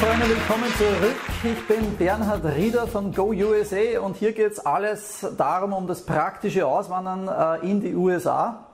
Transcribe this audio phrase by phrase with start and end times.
[0.00, 1.16] Freunde, willkommen zurück.
[1.42, 6.02] Ich bin Bernhard Rieder von Go USA und hier geht es alles darum, um das
[6.02, 8.64] praktische Auswandern äh, in die USA.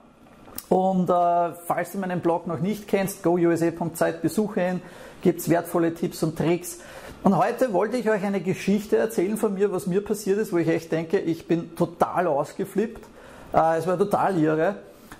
[0.69, 4.81] Und äh, falls du meinen Blog noch nicht kennst, gousa.zeit, besuche ihn,
[5.23, 6.77] gibt es wertvolle Tipps und Tricks.
[7.23, 10.59] Und heute wollte ich euch eine Geschichte erzählen von mir, was mir passiert ist, wo
[10.59, 13.03] ich echt denke, ich bin total ausgeflippt.
[13.51, 14.75] Äh, es war total irre.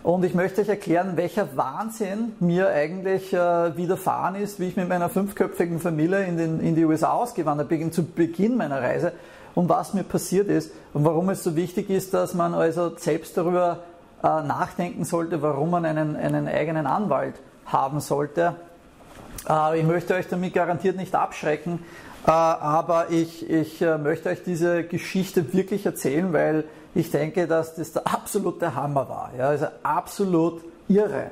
[0.05, 4.88] Und ich möchte euch erklären, welcher Wahnsinn mir eigentlich äh, widerfahren ist, wie ich mit
[4.88, 9.13] meiner fünfköpfigen Familie in, den, in die USA ausgewandert bin, zu Beginn meiner Reise
[9.55, 13.35] und was mir passiert ist und warum es so wichtig ist, dass man also selbst
[13.35, 13.80] darüber
[14.21, 17.33] äh, nachdenken sollte, warum man einen, einen eigenen Anwalt
[17.66, 18.58] haben sollte.
[19.49, 21.80] Äh, ich möchte euch damit garantiert nicht abschrecken,
[22.27, 27.76] äh, aber ich, ich äh, möchte euch diese Geschichte wirklich erzählen, weil ich denke, dass
[27.76, 29.31] das der absolute Hammer war.
[29.38, 31.31] Ja, also absolut irre.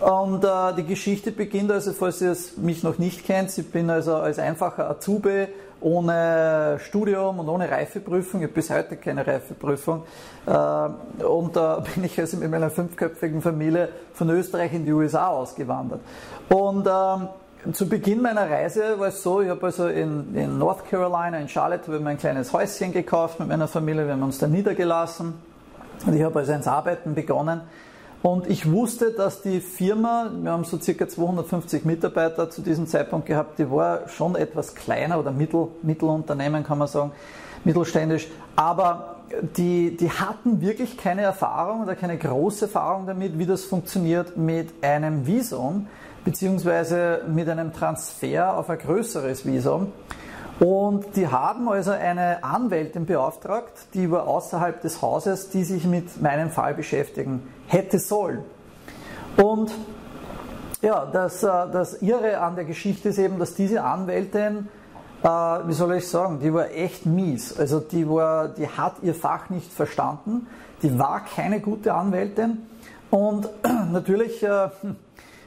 [0.00, 4.14] Und äh, die Geschichte beginnt also, falls ihr mich noch nicht kennt, ich bin also
[4.16, 5.48] als einfacher Azubi
[5.80, 10.02] ohne Studium und ohne Reifeprüfung, ich habe bis heute keine Reifeprüfung,
[10.46, 14.92] äh, und da äh, bin ich also mit meiner fünfköpfigen Familie von Österreich in die
[14.92, 16.00] USA ausgewandert.
[16.48, 17.28] Und ähm,
[17.72, 21.48] zu Beginn meiner Reise war es so, ich habe also in, in North Carolina, in
[21.48, 25.34] Charlotte, habe ich mein kleines Häuschen gekauft mit meiner Familie, wir haben uns da niedergelassen.
[26.04, 27.62] Und ich habe also ins Arbeiten begonnen.
[28.22, 33.26] Und ich wusste, dass die Firma, wir haben so circa 250 Mitarbeiter zu diesem Zeitpunkt
[33.26, 37.12] gehabt, die war schon etwas kleiner oder Mittel, Mittelunternehmen kann man sagen,
[37.64, 39.16] mittelständisch, aber
[39.56, 44.72] die, die hatten wirklich keine Erfahrung oder keine große Erfahrung damit, wie das funktioniert mit
[44.82, 45.86] einem Visum
[46.24, 49.92] beziehungsweise mit einem Transfer auf ein größeres Visum.
[50.60, 56.22] Und die haben also eine Anwältin beauftragt, die war außerhalb des Hauses, die sich mit
[56.22, 58.44] meinem Fall beschäftigen hätte sollen.
[59.36, 59.72] Und
[60.80, 64.68] ja, das, äh, das Irre an der Geschichte ist eben, dass diese Anwältin,
[65.22, 67.58] äh, wie soll ich sagen, die war echt mies.
[67.58, 70.46] Also die, war, die hat ihr Fach nicht verstanden,
[70.82, 72.66] die war keine gute Anwältin.
[73.10, 73.48] Und
[73.92, 74.68] natürlich äh,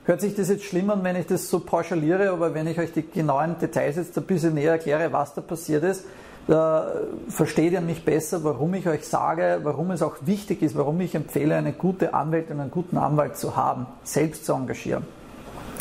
[0.07, 2.94] Hört sich das jetzt schlimm an, wenn ich das so pauschaliere, aber wenn ich euch
[2.94, 6.06] die genauen Details jetzt ein bisschen näher erkläre, was da passiert ist,
[6.47, 6.94] da
[7.28, 11.13] versteht ihr mich besser, warum ich euch sage, warum es auch wichtig ist, warum ich
[11.13, 15.03] empfehle, eine gute Anwältin einen guten Anwalt zu haben, selbst zu engagieren.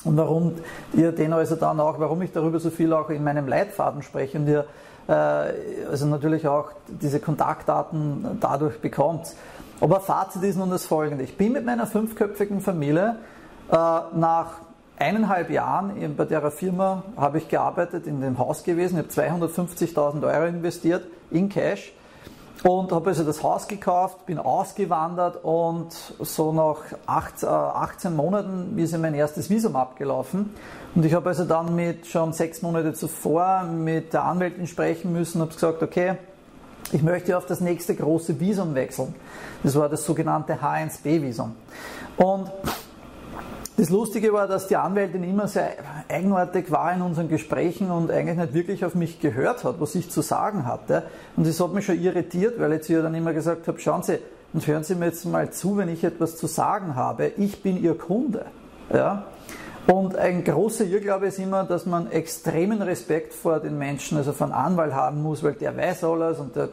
[0.02, 0.54] Und warum
[0.92, 4.38] ihr den also dann auch, warum ich darüber so viel auch in meinem Leitfaden spreche
[4.38, 4.66] und ihr
[5.06, 5.12] äh,
[5.88, 9.36] also natürlich auch diese Kontaktdaten dadurch bekommt.
[9.80, 11.22] Aber Fazit ist nun das folgende.
[11.22, 13.35] Ich bin mit meiner fünfköpfigen Familie äh,
[13.70, 14.60] nach
[14.98, 20.26] eineinhalb Jahren bei der Firma habe ich gearbeitet, in dem Haus gewesen, ich habe 250.000
[20.26, 21.92] Euro investiert in Cash
[22.62, 28.96] und habe also das Haus gekauft, bin ausgewandert und so nach 18 äh, Monaten ist
[28.96, 30.54] mein erstes Visum abgelaufen.
[30.94, 35.40] Und ich habe also dann mit schon sechs Monate zuvor mit der Anwältin sprechen müssen
[35.40, 36.16] und habe gesagt, okay,
[36.92, 39.14] ich möchte auf das nächste große Visum wechseln.
[39.62, 41.54] Das war das sogenannte H1B-Visum.
[42.16, 42.50] Und
[43.76, 45.72] das Lustige war, dass die Anwältin immer sehr
[46.08, 50.10] eigenartig war in unseren Gesprächen und eigentlich nicht wirklich auf mich gehört hat, was ich
[50.10, 51.02] zu sagen hatte.
[51.36, 54.02] Und das hat mich schon irritiert, weil ich zu ihr dann immer gesagt habe, schauen
[54.02, 54.18] Sie,
[54.54, 57.32] und hören Sie mir jetzt mal zu, wenn ich etwas zu sagen habe.
[57.36, 58.46] Ich bin Ihr Kunde.
[58.90, 59.24] Ja?
[59.86, 64.52] Und ein großer Irrglaube ist immer, dass man extremen Respekt vor den Menschen, also von
[64.52, 66.70] Anwalt haben muss, weil der weiß alles und der,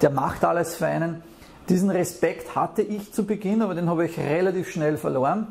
[0.00, 1.22] der macht alles für einen.
[1.68, 5.48] Diesen Respekt hatte ich zu Beginn, aber den habe ich relativ schnell verloren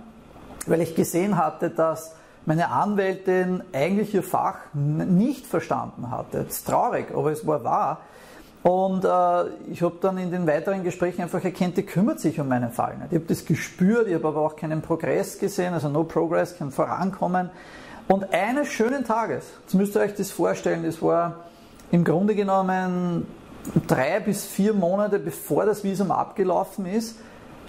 [0.70, 6.44] weil ich gesehen hatte, dass meine Anwältin eigentlich ihr Fach nicht verstanden hatte.
[6.46, 8.02] Das ist traurig, aber es war wahr.
[8.64, 12.48] Und äh, ich habe dann in den weiteren Gesprächen einfach erkannt, die kümmert sich um
[12.48, 13.12] meinen Fall nicht.
[13.12, 16.72] Ich habe das gespürt, ich habe aber auch keinen Progress gesehen, also no progress, kein
[16.72, 17.50] Vorankommen.
[18.08, 21.46] Und eines schönen Tages, jetzt müsst ihr euch das vorstellen, das war
[21.92, 23.28] im Grunde genommen
[23.88, 27.18] drei bis vier Monate bevor das Visum abgelaufen ist,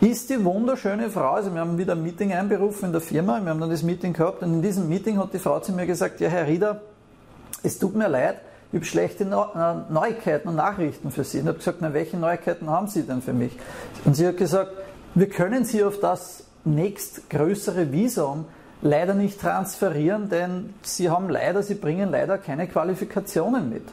[0.00, 3.50] ist die wunderschöne Frau, also wir haben wieder ein Meeting einberufen in der Firma, wir
[3.50, 6.20] haben dann das Meeting gehabt und in diesem Meeting hat die Frau zu mir gesagt,
[6.20, 6.82] ja Herr Rieder,
[7.62, 8.36] es tut mir leid,
[8.70, 11.38] ich habe schlechte äh, Neuigkeiten und Nachrichten für Sie.
[11.38, 13.52] Und ich habe gesagt, na, welche Neuigkeiten haben Sie denn für mich?
[14.04, 14.72] Und sie hat gesagt,
[15.14, 18.44] wir können Sie auf das nächstgrößere Visum
[18.82, 23.84] leider nicht transferieren, denn Sie haben leider, Sie bringen leider keine Qualifikationen mit.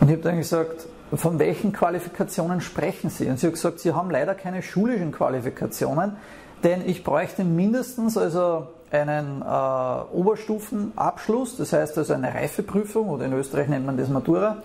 [0.00, 0.86] Und ich habe dann gesagt,
[1.16, 3.28] von welchen Qualifikationen sprechen Sie?
[3.28, 6.16] Und sie hat gesagt, Sie haben leider keine schulischen Qualifikationen,
[6.62, 13.32] denn ich bräuchte mindestens also einen äh, Oberstufenabschluss, das heißt also eine Reifeprüfung oder in
[13.32, 14.62] Österreich nennt man das Matura,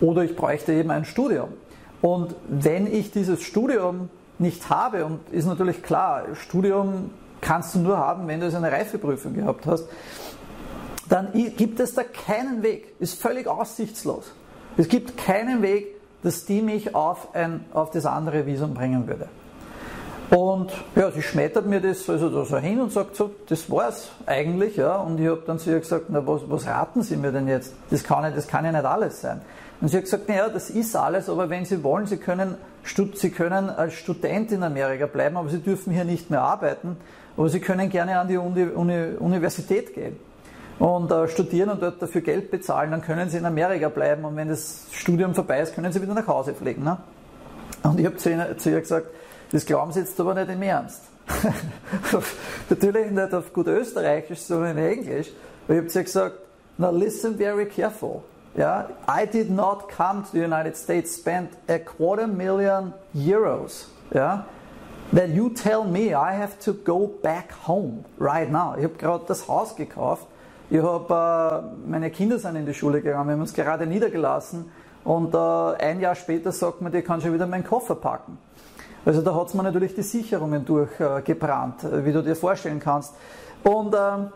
[0.00, 1.48] oder ich bräuchte eben ein Studium.
[2.02, 7.10] Und wenn ich dieses Studium nicht habe, und ist natürlich klar, Studium
[7.40, 9.88] kannst du nur haben, wenn du eine Reifeprüfung gehabt hast,
[11.08, 12.94] dann gibt es da keinen Weg.
[13.00, 14.32] Ist völlig aussichtslos.
[14.78, 19.28] Es gibt keinen Weg, dass die mich auf, ein, auf das andere Visum bringen würde.
[20.30, 24.10] Und ja, sie schmettert mir das also da so hin und sagt so, das war's
[24.24, 24.96] eigentlich, ja.
[24.98, 27.74] Und ich habe dann zu ihr gesagt, na was, was raten Sie mir denn jetzt?
[27.90, 29.40] Das kann, ja, das kann ja nicht alles sein.
[29.80, 32.54] Und sie hat gesagt, naja, das ist alles, aber wenn Sie wollen, Sie können,
[32.84, 36.96] Sie können als Student in Amerika bleiben, aber Sie dürfen hier nicht mehr arbeiten,
[37.36, 40.27] aber Sie können gerne an die Uni, Uni, Universität gehen
[40.78, 44.36] und äh, studieren und dort dafür Geld bezahlen, dann können Sie in Amerika bleiben und
[44.36, 46.84] wenn das Studium vorbei ist, können Sie wieder nach Hause fliegen.
[46.84, 46.98] Ne?
[47.82, 49.06] Und ich habe zu, zu ihr gesagt,
[49.50, 51.02] das glauben Sie jetzt aber nicht im Ernst.
[52.70, 55.28] Natürlich nicht auf gut Österreichisch, sondern in Englisch.
[55.66, 56.36] Und ich habe zu ihr gesagt,
[56.78, 58.22] now listen very careful.
[58.56, 63.86] Yeah, I did not come to the United States, spend a quarter million euros.
[64.12, 64.44] Yeah,
[65.12, 68.74] that you tell me I have to go back home right now.
[68.76, 70.26] Ich habe gerade das Haus gekauft.
[70.70, 74.70] Ich habe, äh, meine Kinder sind in die Schule gegangen, wir haben uns gerade niedergelassen
[75.02, 78.36] und äh, ein Jahr später sagt man, ich kann schon wieder meinen Koffer packen.
[79.06, 83.14] Also da hat es mir natürlich die Sicherungen durchgebrannt, äh, wie du dir vorstellen kannst.
[83.64, 84.28] Und ähm,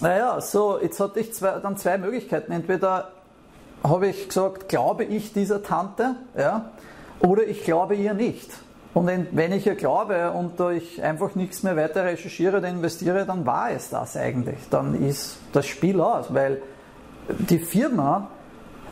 [0.00, 2.50] naja, so, jetzt hatte ich zwei, dann zwei Möglichkeiten.
[2.50, 3.12] Entweder
[3.84, 6.70] habe ich gesagt, glaube ich dieser Tante, ja,
[7.20, 8.50] oder ich glaube ihr nicht.
[8.94, 13.24] Und wenn ich ihr glaube und da ich einfach nichts mehr weiter recherchiere oder investiere,
[13.24, 14.58] dann war es das eigentlich.
[14.68, 16.60] Dann ist das Spiel aus, weil
[17.28, 18.28] die Firma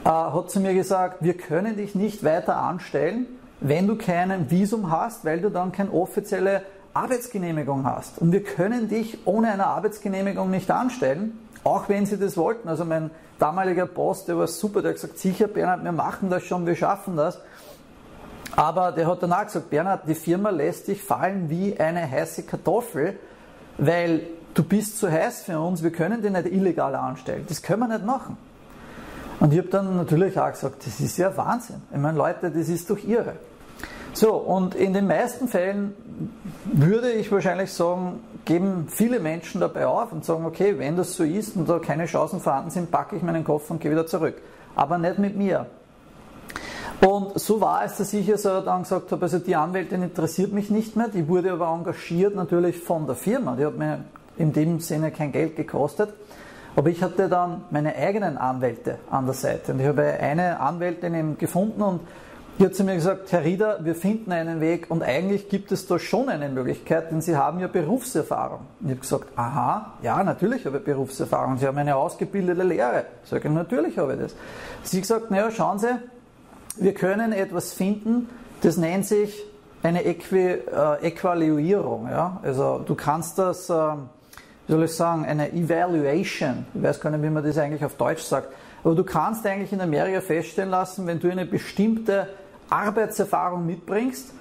[0.05, 3.27] äh, hat zu mir gesagt, wir können dich nicht weiter anstellen,
[3.61, 6.63] wenn du kein Visum hast, weil du dann keine offizielle
[6.95, 8.19] Arbeitsgenehmigung hast.
[8.19, 12.69] Und wir können dich ohne eine Arbeitsgenehmigung nicht anstellen, auch wenn sie das wollten.
[12.69, 16.45] Also mein damaliger Boss, der war super, der hat gesagt, sicher Bernhard, wir machen das
[16.45, 17.39] schon, wir schaffen das.
[18.57, 23.19] Aber der hat danach gesagt, Bernhard, die Firma lässt dich fallen wie eine heiße Kartoffel,
[23.79, 24.23] weil
[24.55, 27.45] du bist zu heiß für uns, wir können dich nicht illegal anstellen.
[27.49, 28.37] Das können wir nicht machen.
[29.39, 31.83] Und ich habe dann natürlich auch gesagt, das ist ja Wahnsinn.
[31.91, 33.35] Ich meine, Leute, das ist doch irre.
[34.13, 35.95] So, und in den meisten Fällen
[36.65, 41.23] würde ich wahrscheinlich sagen, geben viele Menschen dabei auf und sagen, okay, wenn das so
[41.23, 44.35] ist und da keine Chancen vorhanden sind, packe ich meinen Koffer und gehe wieder zurück.
[44.75, 45.67] Aber nicht mit mir.
[47.01, 50.71] Und so war es, dass ich also dann gesagt habe, also die Anwältin interessiert mich
[50.71, 54.05] nicht mehr, die wurde aber engagiert natürlich von der Firma, die hat mir
[54.37, 56.13] in dem Sinne kein Geld gekostet.
[56.77, 61.15] Aber ich hatte dann meine eigenen Anwälte an der Seite und ich habe eine Anwältin
[61.15, 62.01] eben gefunden und
[62.59, 65.87] die hat zu mir gesagt, Herr Rieder, wir finden einen Weg und eigentlich gibt es
[65.87, 68.61] da schon eine Möglichkeit, denn Sie haben ja Berufserfahrung.
[68.81, 71.57] Und ich habe gesagt, aha, ja, natürlich habe ich Berufserfahrung.
[71.57, 73.07] Sie haben eine ausgebildete Lehre.
[73.25, 74.35] Ich sage, natürlich habe ich das.
[74.83, 75.89] Sie hat gesagt, naja, schauen Sie,
[76.77, 78.29] wir können etwas finden,
[78.63, 79.45] das nennt sich
[79.83, 82.09] eine Äqui äh, Evaluierung.
[82.09, 82.41] Ja?
[82.43, 87.23] Also du kannst das, äh, wie soll ich sagen, eine Evaluation, ich weiß gar nicht,
[87.23, 88.49] wie man das eigentlich auf Deutsch sagt,
[88.85, 92.29] aber du kannst eigentlich in Amerika feststellen lassen, wenn du eine bestimmte
[92.71, 94.33] Arbeitserfahrung mitbringst,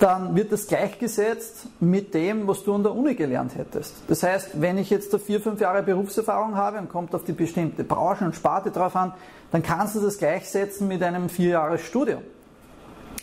[0.00, 3.94] dann wird das gleichgesetzt mit dem, was du an der Uni gelernt hättest.
[4.06, 7.32] Das heißt, wenn ich jetzt da vier, fünf Jahre Berufserfahrung habe und kommt auf die
[7.32, 9.12] bestimmte Branche und Sparte drauf an,
[9.50, 12.22] dann kannst du das gleichsetzen mit einem vier Jahres Studium.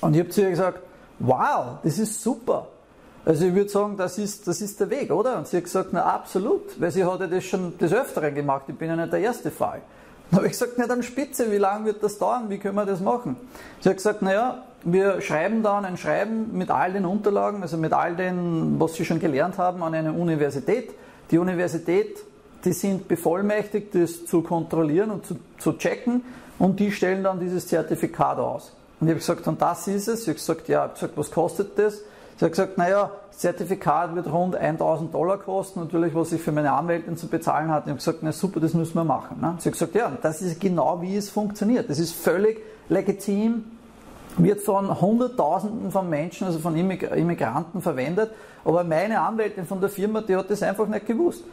[0.02, 0.82] Und ich habe zu ihr gesagt,
[1.20, 2.68] wow, das ist super.
[3.24, 5.38] Also ich würde sagen, das ist, das ist der Weg, oder?
[5.38, 8.66] Und sie hat gesagt, na absolut, weil sie hat ja das schon des Öfteren gemacht,
[8.68, 9.82] ich bin ja nicht der erste Fall.
[10.30, 12.86] Dann habe ich gesagt, na dann Spitze, wie lange wird das dauern, wie können wir
[12.86, 13.36] das machen?
[13.82, 17.94] Sie hat gesagt, naja, wir schreiben dann ein Schreiben mit all den Unterlagen, also mit
[17.94, 20.94] all dem, was Sie schon gelernt haben, an eine Universität.
[21.32, 22.18] Die Universität,
[22.64, 26.24] die sind bevollmächtigt, das zu kontrollieren und zu, zu checken
[26.60, 28.74] und die stellen dann dieses Zertifikat aus.
[29.00, 30.22] Und ich habe gesagt, und das ist es.
[30.22, 32.02] Ich habe gesagt, ja, ich habe gesagt, was kostet das?
[32.38, 36.74] Sie hat gesagt, naja, Zertifikat wird rund 1000 Dollar kosten, natürlich, was ich für meine
[36.74, 37.86] Anwältin zu bezahlen hatte.
[37.86, 39.40] Ich habe gesagt, na super, das müssen wir machen.
[39.40, 39.56] Ne?
[39.60, 41.90] Sie hat gesagt, ja, das ist genau wie es funktioniert.
[41.90, 43.64] Das ist völlig legitim,
[44.38, 48.32] wird von Hunderttausenden von Menschen, also von Immigranten verwendet,
[48.66, 51.44] aber meine Anwältin von der Firma, die hat das einfach nicht gewusst.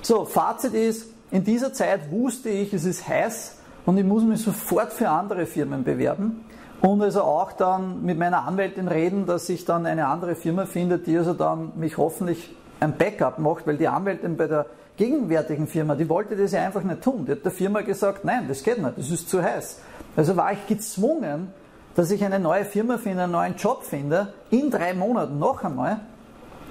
[0.00, 4.42] So, Fazit ist, in dieser Zeit wusste ich, es ist heiß und ich muss mich
[4.42, 6.44] sofort für andere Firmen bewerben
[6.82, 10.98] und also auch dann mit meiner Anwältin reden, dass ich dann eine andere Firma finde,
[10.98, 15.94] die also dann mich hoffentlich ein Backup macht, weil die Anwältin bei der gegenwärtigen Firma,
[15.94, 17.24] die wollte das ja einfach nicht tun.
[17.24, 19.80] Die hat der Firma gesagt, nein, das geht nicht, das ist zu heiß.
[20.16, 21.52] Also war ich gezwungen,
[21.94, 26.00] dass ich eine neue Firma finde, einen neuen Job finde, in drei Monaten noch einmal,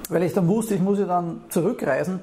[0.09, 2.19] weil ich dann wusste, ich muss ja dann zurückreisen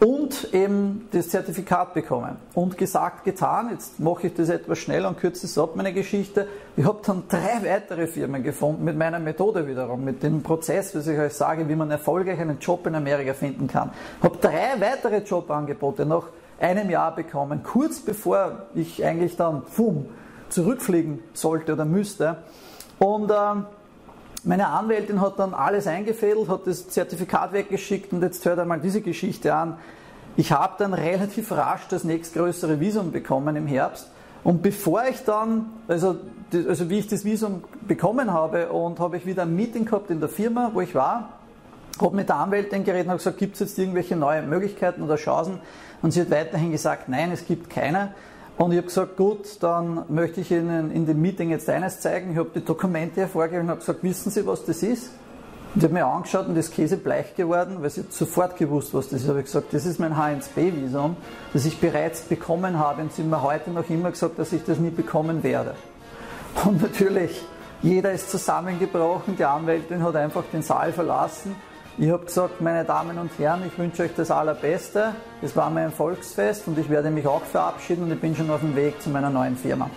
[0.00, 2.36] und eben das Zertifikat bekommen.
[2.54, 6.46] Und gesagt, getan, jetzt mache ich das etwas schnell und kürze es ab, meine Geschichte.
[6.76, 11.06] Ich habe dann drei weitere Firmen gefunden mit meiner Methode wiederum, mit dem Prozess, was
[11.08, 13.90] ich euch sage, wie man erfolgreich einen Job in Amerika finden kann.
[14.22, 16.26] Habe drei weitere Jobangebote nach
[16.60, 20.06] einem Jahr bekommen, kurz bevor ich eigentlich dann pfum,
[20.48, 22.38] zurückfliegen sollte oder müsste.
[22.98, 23.34] Und äh,
[24.44, 29.00] meine Anwältin hat dann alles eingefädelt, hat das Zertifikat weggeschickt und jetzt hört einmal diese
[29.00, 29.78] Geschichte an.
[30.36, 34.08] Ich habe dann relativ rasch das nächstgrößere Visum bekommen im Herbst.
[34.44, 36.16] Und bevor ich dann, also,
[36.52, 40.20] also wie ich das Visum bekommen habe, und habe ich wieder ein Meeting gehabt in
[40.20, 41.30] der Firma, wo ich war,
[42.00, 45.58] habe mit der Anwältin geredet und gesagt, gibt es jetzt irgendwelche neue Möglichkeiten oder Chancen?
[46.00, 48.14] Und sie hat weiterhin gesagt, nein, es gibt keine.
[48.58, 52.32] Und ich habe gesagt, gut, dann möchte ich Ihnen in dem Meeting jetzt eines zeigen.
[52.32, 55.10] Ich habe die Dokumente hervorgeholt und habe gesagt, wissen Sie, was das ist?
[55.74, 59.10] Und ich habe mir angeschaut und das Käse bleich geworden, weil sie sofort gewusst, was
[59.10, 59.24] das ist.
[59.24, 61.16] Ich habe gesagt, das ist mein HNSB-Visum,
[61.52, 63.02] das ich bereits bekommen habe.
[63.02, 65.74] Und sie haben mir heute noch immer gesagt, dass ich das nie bekommen werde.
[66.64, 67.44] Und natürlich,
[67.80, 71.54] jeder ist zusammengebrochen, die Anwältin hat einfach den Saal verlassen
[71.98, 75.14] ich habe gesagt, meine Damen und Herren, ich wünsche euch das Allerbeste.
[75.42, 78.60] Es war mein Volksfest und ich werde mich auch verabschieden und ich bin schon auf
[78.60, 79.90] dem Weg zu meiner neuen Firma.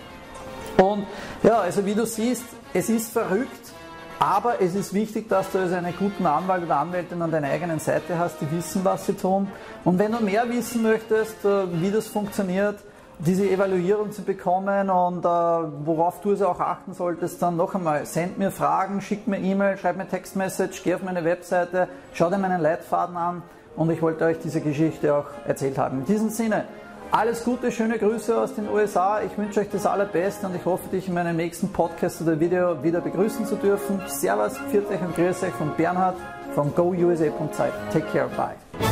[0.78, 1.06] Und
[1.44, 2.44] ja, also wie du siehst,
[2.74, 3.72] es ist verrückt,
[4.18, 7.78] aber es ist wichtig, dass du also einen guten Anwalt oder Anwältin an deiner eigenen
[7.78, 9.46] Seite hast, die wissen, was sie tun.
[9.84, 12.80] Und wenn du mehr wissen möchtest, äh, wie das funktioniert,
[13.24, 18.04] diese Evaluierung zu bekommen und äh, worauf du es auch achten solltest, dann noch einmal,
[18.04, 22.38] send mir Fragen, schick mir E-Mail, schreib mir Textmessage, geh auf meine Webseite, schau dir
[22.38, 23.42] meinen Leitfaden an
[23.76, 26.00] und ich wollte euch diese Geschichte auch erzählt haben.
[26.00, 26.64] In diesem Sinne,
[27.12, 29.20] alles Gute, schöne Grüße aus den USA.
[29.20, 32.82] Ich wünsche euch das Allerbeste und ich hoffe, dich in meinem nächsten Podcast oder Video
[32.82, 34.00] wieder begrüßen zu dürfen.
[34.08, 36.16] Servus, pfiat euch und grüß euch von Bernhard
[36.54, 37.72] von gousa.zeit.
[37.92, 38.91] Take care, bye.